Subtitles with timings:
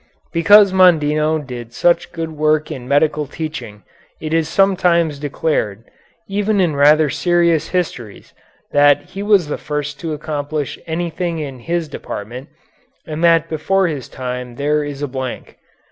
[0.33, 3.83] Because Mondino did such good work in medical teaching
[4.19, 5.83] it is sometimes declared,
[6.27, 8.33] even in rather serious histories,
[8.71, 12.49] that he was the first to accomplish anything in his department,
[13.05, 15.59] and that before his time there is a blank.